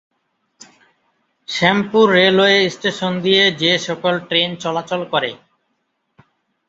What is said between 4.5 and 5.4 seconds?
চলাচল করে।